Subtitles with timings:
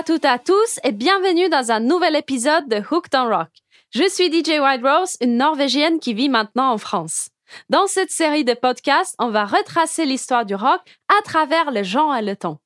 [0.00, 3.50] À toutes et à tous et bienvenue dans un nouvel épisode de Hooked on Rock.
[3.90, 7.28] Je suis DJ White Rose, une Norvégienne qui vit maintenant en France.
[7.68, 12.16] Dans cette série de podcasts, on va retracer l'histoire du rock à travers le genre
[12.16, 12.62] et le temps.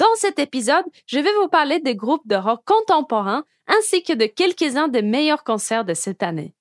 [0.00, 4.26] Dans cet épisode, je vais vous parler des groupes de rock contemporains ainsi que de
[4.26, 6.56] quelques-uns des meilleurs concerts de cette année.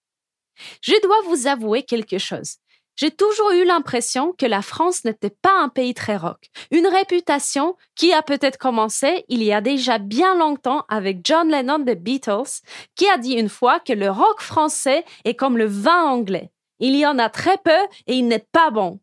[0.82, 2.58] Je dois vous avouer quelque chose.
[2.98, 6.50] J'ai toujours eu l'impression que la France n'était pas un pays très rock.
[6.72, 11.78] Une réputation qui a peut-être commencé il y a déjà bien longtemps avec John Lennon
[11.78, 12.64] des Beatles,
[12.96, 16.50] qui a dit une fois que le rock français est comme le vin anglais.
[16.80, 19.00] Il y en a très peu et il n'est pas bon.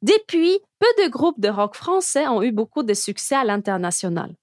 [0.00, 4.34] Depuis, peu de groupes de rock français ont eu beaucoup de succès à l'international.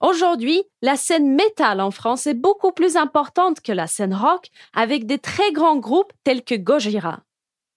[0.00, 5.06] Aujourd'hui, la scène métal en France est beaucoup plus importante que la scène rock, avec
[5.06, 7.20] des très grands groupes tels que Gojira.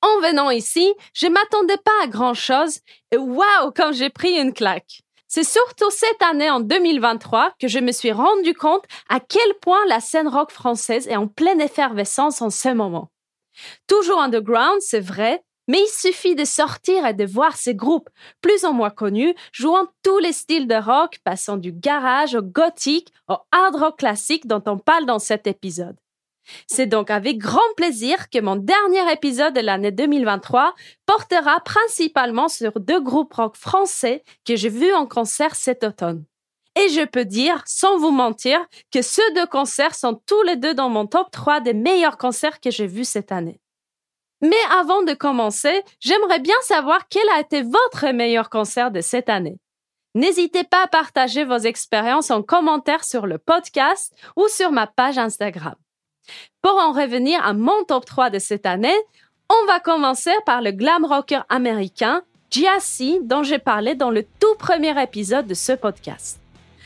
[0.02, 2.80] En venant ici, je m'attendais pas à grand chose
[3.12, 5.02] et waouh, comme j'ai pris une claque.
[5.28, 9.86] C'est surtout cette année, en 2023, que je me suis rendu compte à quel point
[9.88, 13.10] la scène rock française est en pleine effervescence en ce moment.
[13.88, 18.10] Toujours underground, c'est vrai, mais il suffit de sortir et de voir ces groupes,
[18.42, 23.14] plus ou moins connus, jouant tous les styles de rock, passant du garage au gothique
[23.30, 25.96] au hard rock classique dont on parle dans cet épisode.
[26.68, 30.74] C'est donc avec grand plaisir que mon dernier épisode de l'année 2023
[31.06, 36.26] portera principalement sur deux groupes rock français que j'ai vus en concert cet automne.
[36.76, 38.60] Et je peux dire, sans vous mentir,
[38.92, 42.62] que ces deux concerts sont tous les deux dans mon top 3 des meilleurs concerts
[42.62, 43.60] que j'ai vus cette année.
[44.42, 49.30] Mais avant de commencer, j'aimerais bien savoir quel a été votre meilleur concert de cette
[49.30, 49.60] année.
[50.16, 55.18] N'hésitez pas à partager vos expériences en commentaire sur le podcast ou sur ma page
[55.18, 55.76] Instagram.
[56.62, 58.96] Pour en revenir à mon top 3 de cette année,
[59.50, 62.22] on va commencer par le glam rocker américain
[62.52, 66.40] Giassi dont j'ai parlé dans le tout premier épisode de ce podcast.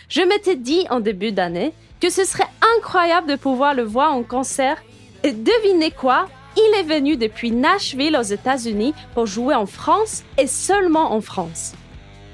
[0.09, 2.47] Je m'étais dit en début d'année que ce serait
[2.77, 4.81] incroyable de pouvoir le voir en concert
[5.23, 10.47] et devinez quoi Il est venu depuis Nashville aux États-Unis pour jouer en France et
[10.47, 11.73] seulement en France.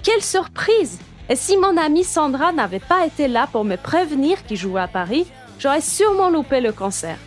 [0.04, 4.58] Quelle surprise Et si mon amie Sandra n'avait pas été là pour me prévenir qu'il
[4.58, 5.26] jouait à Paris,
[5.62, 7.18] j'aurais sûrement loupé le concert.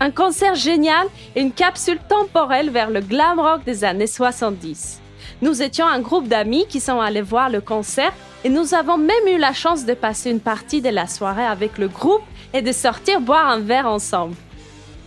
[0.00, 5.00] Un concert génial et une capsule temporelle vers le glam rock des années 70.
[5.40, 8.12] Nous étions un groupe d'amis qui sont allés voir le concert
[8.44, 11.78] et nous avons même eu la chance de passer une partie de la soirée avec
[11.78, 12.22] le groupe
[12.52, 14.36] et de sortir boire un verre ensemble.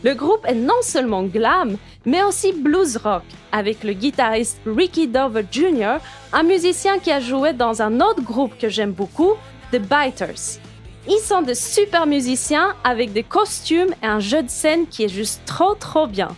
[0.04, 5.46] Le groupe est non seulement glam, mais aussi blues rock, avec le guitariste Ricky Dover
[5.52, 5.98] Jr.,
[6.34, 9.34] un musicien qui a joué dans un autre groupe que j'aime beaucoup,
[9.72, 10.61] The Biters.
[11.08, 15.10] Ils sont de super musiciens avec des costumes et un jeu de scène qui est
[15.10, 16.30] juste trop trop bien.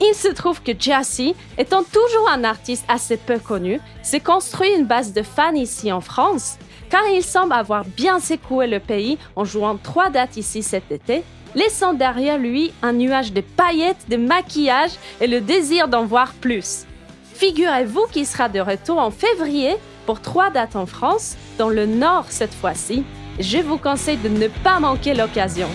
[0.00, 4.86] Il se trouve que Jassy, étant toujours un artiste assez peu connu, s'est construit une
[4.86, 6.58] base de fans ici en France,
[6.90, 11.22] car il semble avoir bien secoué le pays en jouant trois dates ici cet été,
[11.54, 16.86] laissant derrière lui un nuage de paillettes, de maquillage et le désir d'en voir plus.
[17.34, 19.76] Figurez-vous qu'il sera de retour en février
[20.06, 23.04] pour trois dates en France, dans le nord cette fois-ci,
[23.38, 25.68] je vous conseille de ne pas manquer l'occasion.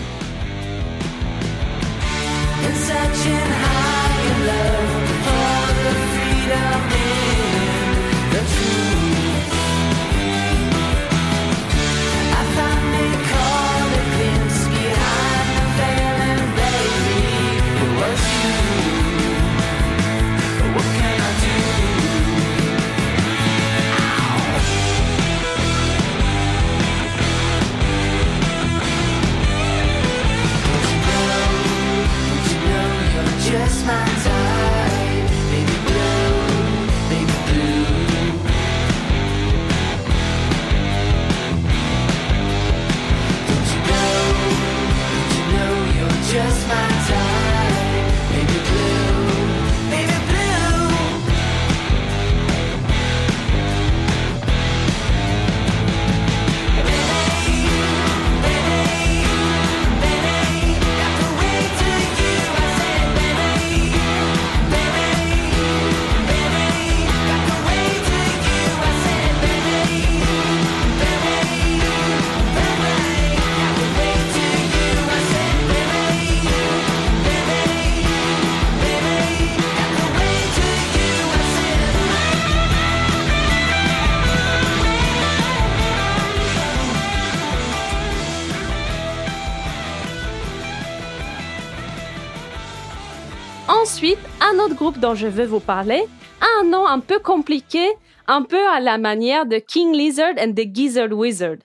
[94.98, 96.04] Dont je veux vous parler
[96.40, 97.88] a un nom un peu compliqué,
[98.26, 101.58] un peu à la manière de King Lizard and the Gizzard Wizard.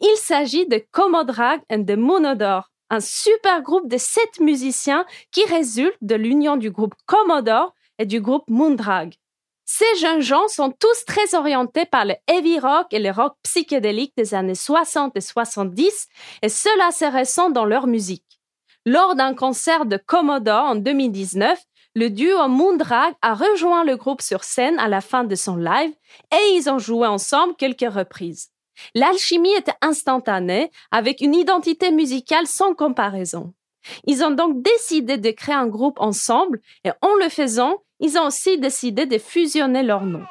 [0.00, 5.96] Il s'agit de Comodrag and the Monodore, un super groupe de sept musiciens qui résulte
[6.00, 9.14] de l'union du groupe Commodore et du groupe Moondrag.
[9.66, 14.14] Ces jeunes gens sont tous très orientés par le heavy rock et le rock psychédélique
[14.16, 16.08] des années 60 et 70,
[16.42, 18.40] et cela se ressent dans leur musique.
[18.86, 21.60] Lors d'un concert de Commodore en 2019,
[21.94, 25.92] le duo Moondrag a rejoint le groupe sur scène à la fin de son live
[26.32, 28.50] et ils ont joué ensemble quelques reprises.
[28.94, 33.52] L'alchimie était instantanée, avec une identité musicale sans comparaison.
[34.06, 38.26] Ils ont donc décidé de créer un groupe ensemble et en le faisant, ils ont
[38.26, 40.26] aussi décidé de fusionner leurs noms.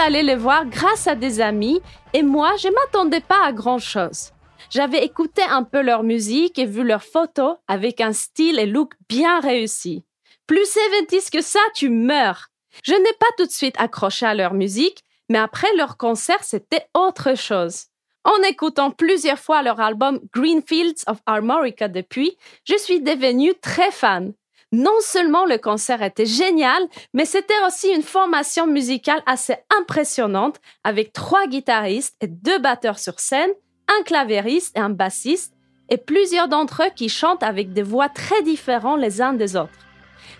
[0.00, 1.80] Est allé les voir grâce à des amis
[2.12, 4.30] et moi, je m'attendais pas à grand chose.
[4.70, 8.92] J'avais écouté un peu leur musique et vu leurs photos avec un style et look
[9.08, 10.04] bien réussi.
[10.46, 12.48] Plus 70 que ça, tu meurs.
[12.84, 16.86] Je n'ai pas tout de suite accroché à leur musique, mais après leur concert, c'était
[16.94, 17.86] autre chose.
[18.24, 24.32] En écoutant plusieurs fois leur album Greenfields of Armorica depuis, je suis devenue très fan.
[24.72, 26.80] Non seulement le concert était génial,
[27.12, 33.18] mais c'était aussi une formation musicale assez impressionnante avec trois guitaristes et deux batteurs sur
[33.18, 33.50] scène,
[33.88, 35.54] un clavieriste et un bassiste,
[35.88, 39.70] et plusieurs d'entre eux qui chantent avec des voix très différentes les uns des autres.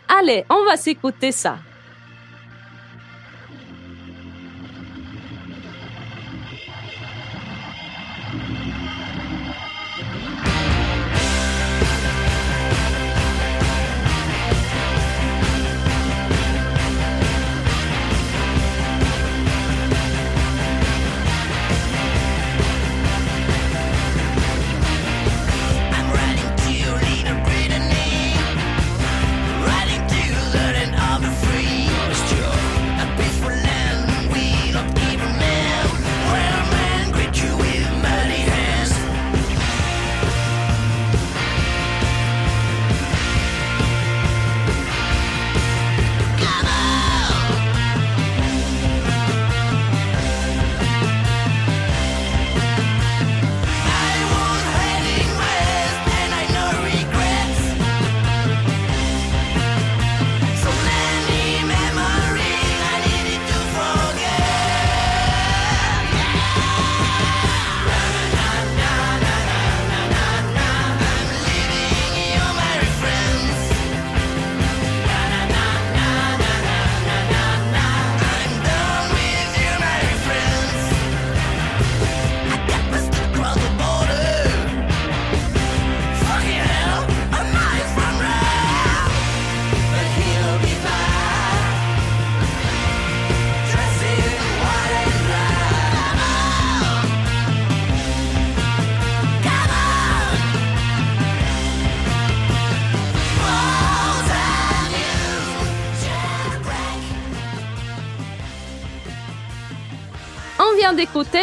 [0.09, 1.59] Allez, on va s'écouter ça.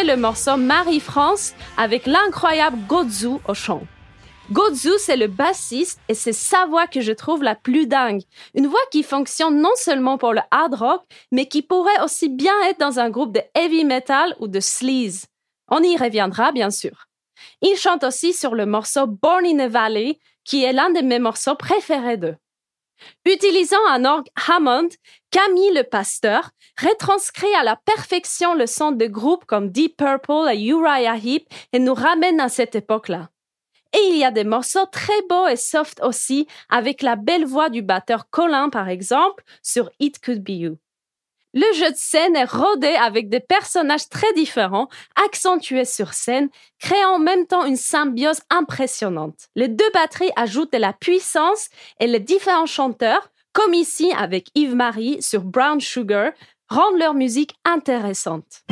[0.08, 3.82] Le morceau Marie-France avec l'incroyable Gozu au chant.
[4.50, 8.22] Gozu, c'est le bassiste et c'est sa voix que je trouve la plus dingue.
[8.54, 12.54] Une voix qui fonctionne non seulement pour le hard rock, mais qui pourrait aussi bien
[12.70, 15.26] être dans un groupe de heavy metal ou de sleaze.
[15.70, 17.08] On y reviendra, bien sûr.
[17.60, 21.18] Il chante aussi sur le morceau Born in a Valley, qui est l'un de mes
[21.18, 22.36] morceaux préférés d'eux.
[23.24, 24.88] Utilisant un orgue Hammond,
[25.30, 26.50] Camille le pasteur
[26.80, 31.78] retranscrit à la perfection le son de groupes comme Deep Purple et Uriah Heep et
[31.78, 33.30] nous ramène à cette époque-là.
[33.94, 37.70] Et il y a des morceaux très beaux et soft aussi, avec la belle voix
[37.70, 40.78] du batteur Colin par exemple, sur It Could Be You.
[41.60, 44.88] Le jeu de scène est rodé avec des personnages très différents,
[45.26, 49.48] accentués sur scène, créant en même temps une symbiose impressionnante.
[49.56, 55.20] Les deux batteries ajoutent de la puissance et les différents chanteurs, comme ici avec Yves-Marie
[55.20, 56.30] sur Brown Sugar,
[56.68, 58.62] rendent leur musique intéressante.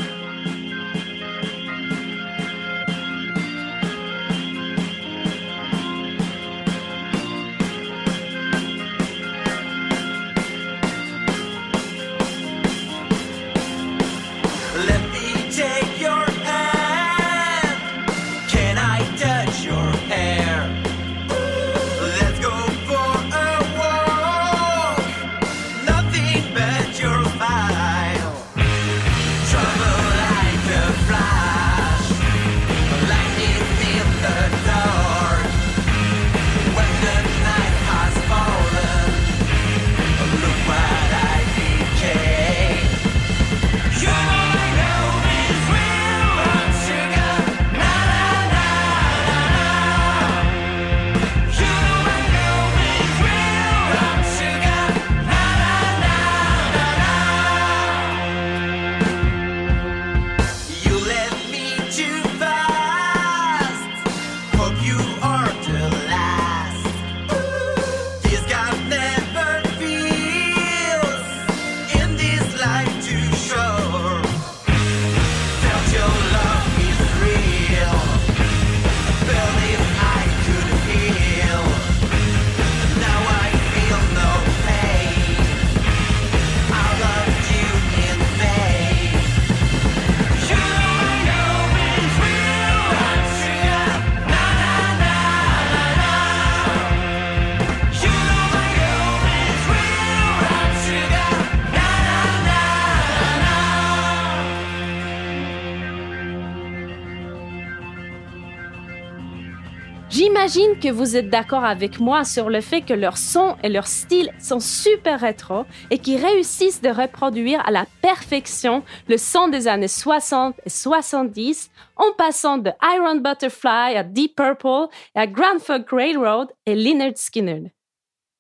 [110.87, 114.33] Que vous êtes d'accord avec moi sur le fait que leur son et leur style
[114.39, 119.89] sont super rétro et qu'ils réussissent de reproduire à la perfection le son des années
[119.89, 126.53] 60 et 70 en passant de Iron Butterfly à Deep Purple à Grand Funk Railroad
[126.67, 127.75] et Leonard Skinner.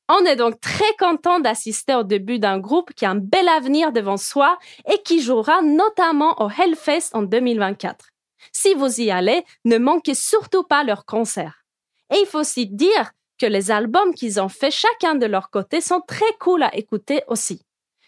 [0.09, 3.91] On est donc très content d'assister au début d'un groupe qui a un bel avenir
[3.91, 4.57] devant soi
[4.89, 8.07] et qui jouera notamment au Hellfest en 2024.
[8.53, 11.66] Si vous y allez, ne manquez surtout pas leur concert.
[12.13, 15.81] Et il faut aussi dire que les albums qu'ils ont fait chacun de leur côté
[15.81, 17.63] sont très cool à écouter aussi.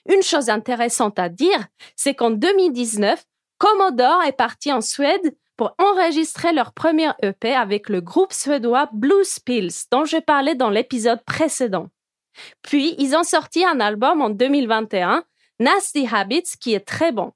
[0.08, 3.24] Une chose intéressante à dire, c'est qu'en 2019,
[3.58, 9.40] Commodore est parti en Suède pour enregistrer leur premier EP avec le groupe suédois Blues
[9.40, 11.88] Pills dont je parlais dans l'épisode précédent.
[12.62, 15.24] Puis, ils ont sorti un album en 2021,
[15.58, 17.32] Nasty Habits, qui est très bon.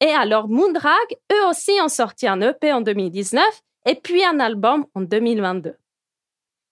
[0.00, 0.94] Et alors Moondrag,
[1.30, 3.44] eux aussi ont sorti un EP en 2019
[3.86, 5.76] et puis un album en 2022.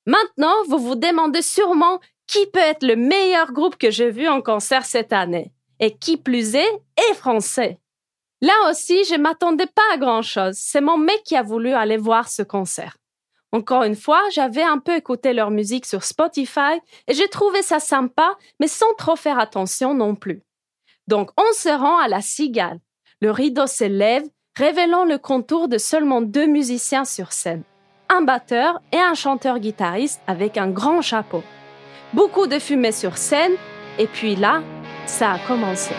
[0.09, 4.41] Maintenant, vous vous demandez sûrement qui peut être le meilleur groupe que j'ai vu en
[4.41, 5.53] concert cette année.
[5.81, 7.79] Et qui plus est, est français.
[8.41, 10.57] Là aussi, je m'attendais pas à grand chose.
[10.57, 12.97] C'est mon mec qui a voulu aller voir ce concert.
[13.53, 17.79] Encore une fois, j'avais un peu écouté leur musique sur Spotify et j'ai trouvé ça
[17.79, 20.43] sympa, mais sans trop faire attention non plus.
[21.07, 22.81] Donc, on se rend à la cigale.
[23.21, 24.25] Le rideau s'élève,
[24.57, 27.65] révélant le contour de seulement deux musiciens sur scène
[28.09, 31.43] un batteur et un chanteur-guitariste avec un grand chapeau.
[32.15, 33.53] Beaucoup de fumée sur scène,
[33.99, 34.63] et puis là,
[35.07, 35.95] ça a commencé.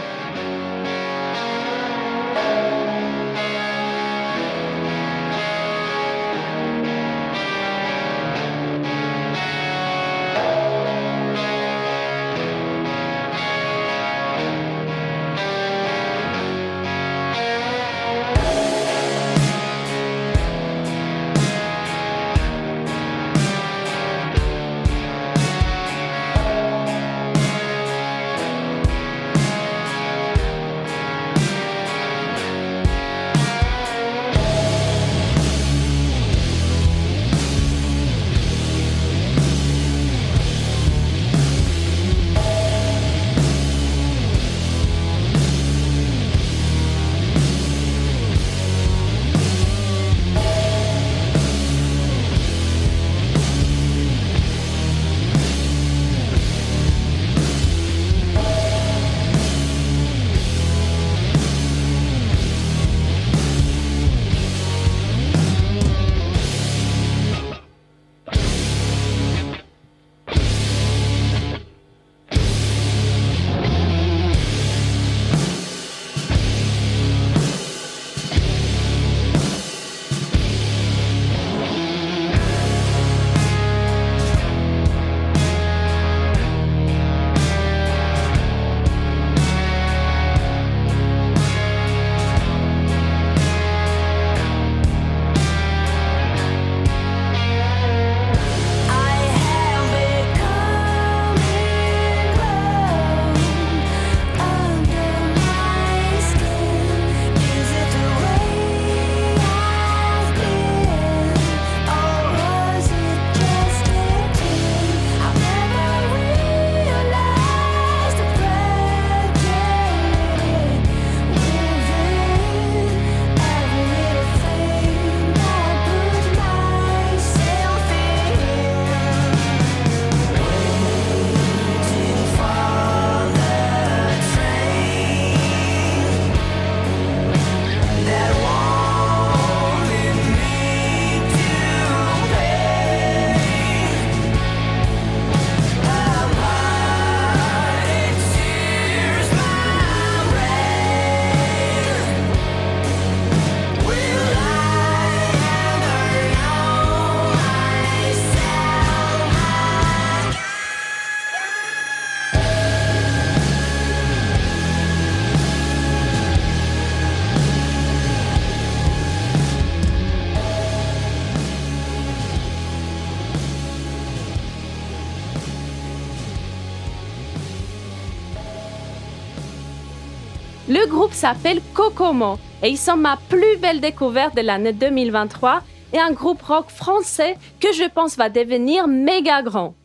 [181.20, 186.42] S'appelle Kokomo et ils sont ma plus belle découverte de l'année 2023 et un groupe
[186.42, 189.76] rock français que je pense va devenir méga grand.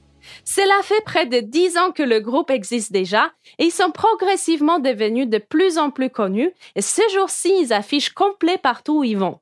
[0.44, 4.78] Cela fait près de dix ans que le groupe existe déjà et ils sont progressivement
[4.78, 9.18] devenus de plus en plus connus et ce jour-ci ils affichent complet partout où ils
[9.18, 9.40] vont.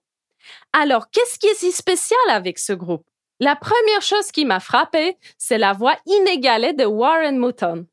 [0.73, 3.05] Alors, qu'est-ce qui est si spécial avec ce groupe?
[3.39, 7.85] La première chose qui m'a frappé, c'est la voix inégalée de Warren Mouton.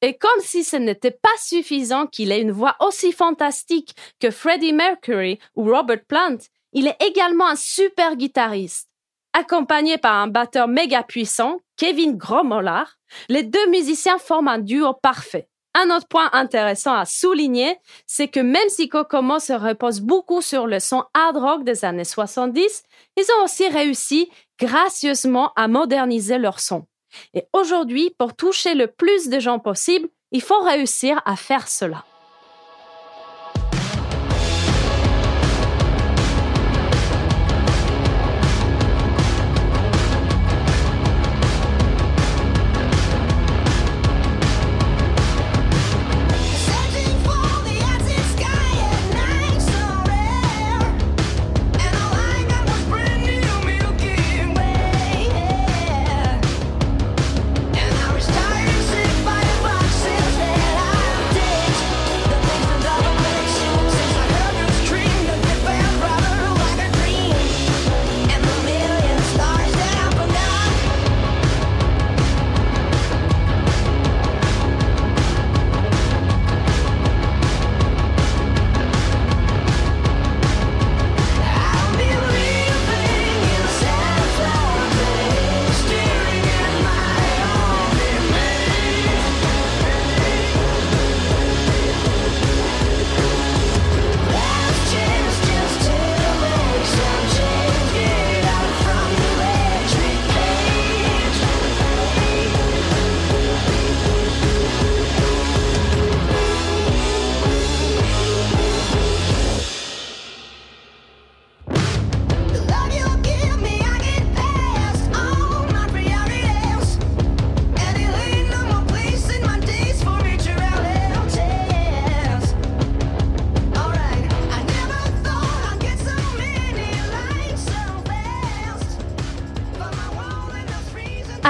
[0.00, 4.72] Et comme si ce n'était pas suffisant qu'il ait une voix aussi fantastique que Freddie
[4.72, 6.38] Mercury ou Robert Plant,
[6.72, 8.88] il est également un super guitariste.
[9.32, 15.48] Accompagné par un batteur méga puissant, Kevin Gromolar, les deux musiciens forment un duo parfait.
[15.74, 20.66] Un autre point intéressant à souligner, c'est que même si Kokomo se repose beaucoup sur
[20.66, 22.82] le son hard rock des années 70,
[23.16, 26.86] ils ont aussi réussi gracieusement à moderniser leur son.
[27.34, 32.04] Et aujourd'hui, pour toucher le plus de gens possible, il faut réussir à faire cela.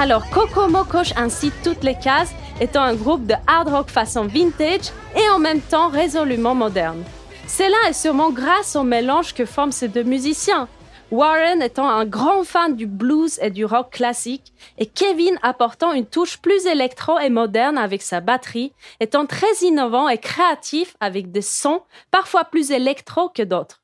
[0.01, 4.93] Alors, Kokomo coche ainsi toutes les cases, étant un groupe de hard rock façon vintage
[5.13, 7.03] et en même temps résolument moderne.
[7.47, 10.69] Cela est sûrement grâce au mélange que forment ces deux musiciens.
[11.11, 16.05] Warren étant un grand fan du blues et du rock classique, et Kevin apportant une
[16.05, 21.41] touche plus électro et moderne avec sa batterie, étant très innovant et créatif avec des
[21.41, 23.78] sons parfois plus électro que d'autres.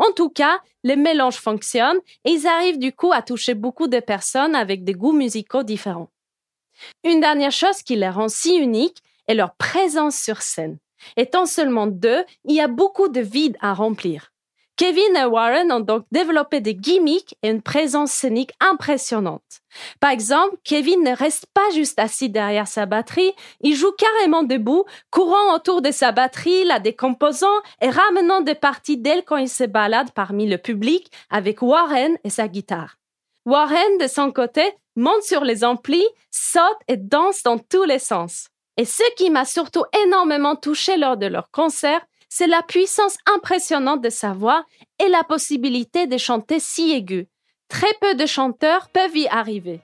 [0.00, 4.00] En tout cas, les mélanges fonctionnent et ils arrivent du coup à toucher beaucoup de
[4.00, 6.10] personnes avec des goûts musicaux différents.
[7.04, 10.78] Une dernière chose qui les rend si uniques est leur présence sur scène.
[11.18, 14.29] Étant seulement deux, il y a beaucoup de vide à remplir.
[14.80, 19.60] Kevin et Warren ont donc développé des gimmicks et une présence scénique impressionnante.
[20.00, 24.86] Par exemple, Kevin ne reste pas juste assis derrière sa batterie, il joue carrément debout,
[25.10, 29.64] courant autour de sa batterie, la décomposant et ramenant des parties d'elle quand il se
[29.64, 32.96] balade parmi le public avec Warren et sa guitare.
[33.44, 34.62] Warren, de son côté,
[34.96, 38.48] monte sur les amplis, saute et danse dans tous les sens.
[38.78, 44.00] Et ce qui m'a surtout énormément touché lors de leur concert, c'est la puissance impressionnante
[44.00, 44.64] de sa voix
[44.98, 47.28] et la possibilité de chanter si aigu.
[47.68, 49.80] Très peu de chanteurs peuvent y arriver.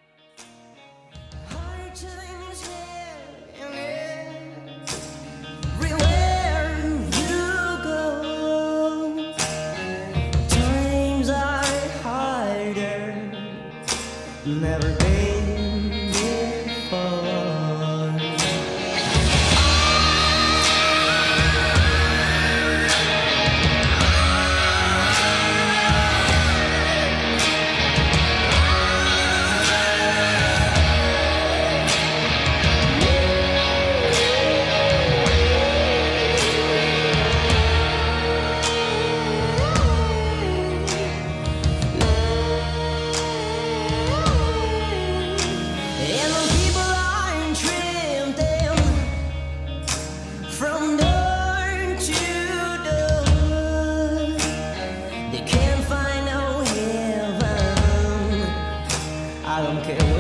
[59.57, 60.16] I don't care.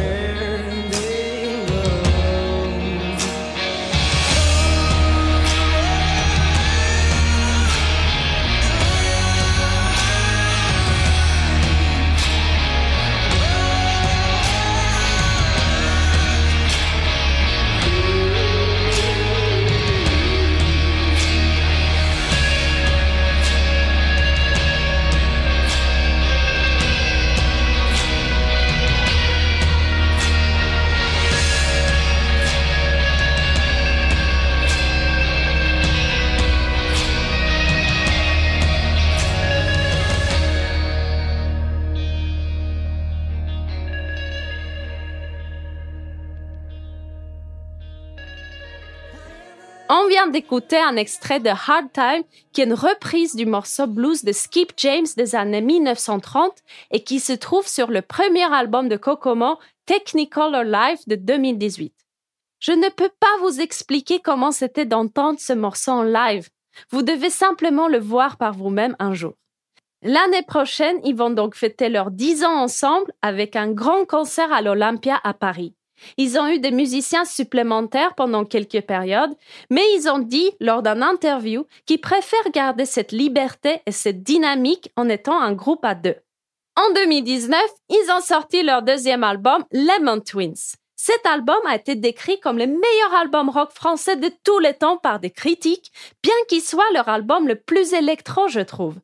[49.89, 54.25] On vient d'écouter un extrait de Hard Time, qui est une reprise du morceau blues
[54.25, 56.53] de Skip James des années 1930
[56.91, 61.95] et qui se trouve sur le premier album de Kokomo, Technicolor Life de 2018.
[62.59, 66.49] Je ne peux pas vous expliquer comment c'était d'entendre ce morceau en live.
[66.91, 69.35] Vous devez simplement le voir par vous-même un jour.
[70.03, 74.63] L'année prochaine, ils vont donc fêter leurs 10 ans ensemble avec un grand concert à
[74.63, 75.76] l'Olympia à Paris.
[76.17, 79.35] Ils ont eu des musiciens supplémentaires pendant quelques périodes,
[79.71, 84.91] mais ils ont dit lors d'un interview qu'ils préfèrent garder cette liberté et cette dynamique
[84.97, 86.17] en étant un groupe à deux.
[86.77, 90.77] En 2019, ils ont sorti leur deuxième album, Lemon Twins.
[90.95, 94.97] Cet album a été décrit comme le meilleur album rock français de tous les temps
[94.97, 98.97] par des critiques, bien qu'il soit leur album le plus électro, je trouve.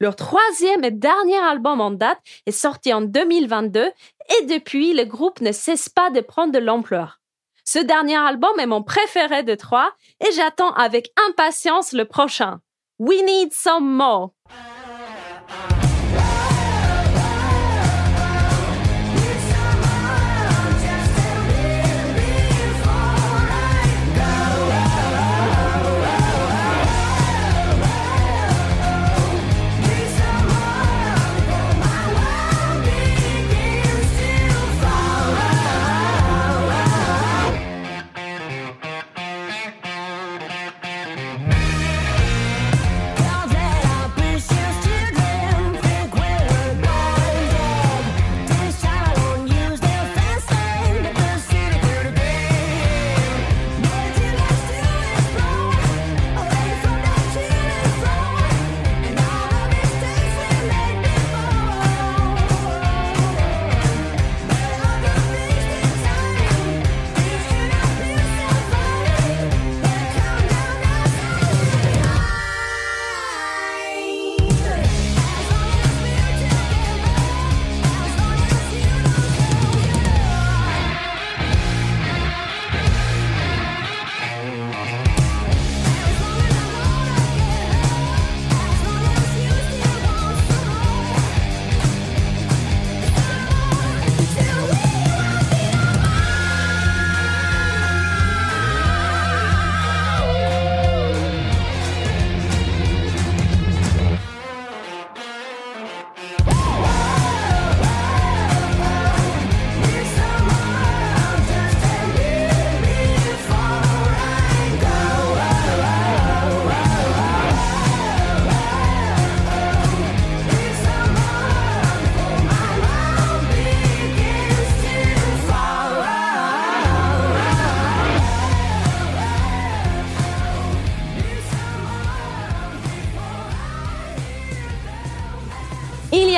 [0.00, 3.90] Leur troisième et dernier album en date est sorti en 2022
[4.38, 7.20] et depuis, le groupe ne cesse pas de prendre de l'ampleur.
[7.64, 12.60] Ce dernier album est mon préféré de trois et j'attends avec impatience le prochain.
[12.98, 14.32] We Need Some More.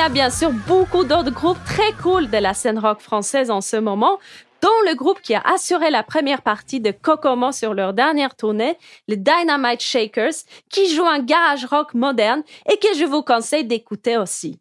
[0.03, 3.77] A bien sûr beaucoup d'autres groupes très cool de la scène rock française en ce
[3.77, 4.19] moment,
[4.61, 8.77] dont le groupe qui a assuré la première partie de Kokomo sur leur dernière tournée,
[9.07, 10.33] les Dynamite Shakers,
[10.69, 14.59] qui jouent un garage rock moderne et que je vous conseille d'écouter aussi.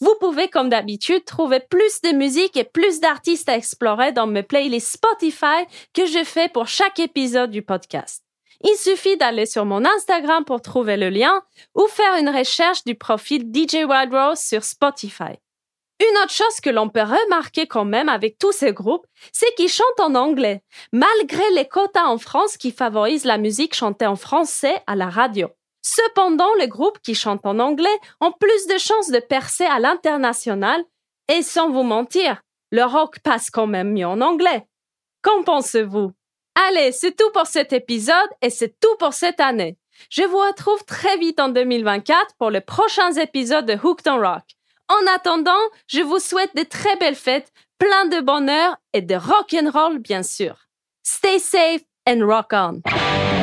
[0.00, 4.42] Vous pouvez, comme d'habitude, trouver plus de musique et plus d'artistes à explorer dans mes
[4.42, 8.23] playlists Spotify que je fais pour chaque épisode du podcast.
[8.66, 11.42] Il suffit d'aller sur mon Instagram pour trouver le lien
[11.74, 15.38] ou faire une recherche du profil DJ Wild Rose sur Spotify.
[16.00, 19.68] Une autre chose que l'on peut remarquer quand même avec tous ces groupes, c'est qu'ils
[19.68, 24.82] chantent en anglais, malgré les quotas en France qui favorisent la musique chantée en français
[24.86, 25.48] à la radio.
[25.82, 30.82] Cependant, les groupes qui chantent en anglais ont plus de chances de percer à l'international
[31.28, 34.66] et sans vous mentir, le rock passe quand même mieux en anglais.
[35.22, 36.12] Qu'en pensez-vous?
[36.54, 39.76] Allez, c'est tout pour cet épisode et c'est tout pour cette année.
[40.10, 44.44] Je vous retrouve très vite en 2024 pour les prochains épisodes de Hooked on Rock.
[44.88, 45.52] En attendant,
[45.88, 49.98] je vous souhaite de très belles fêtes, plein de bonheur et de rock and roll
[49.98, 50.56] bien sûr.
[51.02, 53.33] Stay safe and rock on.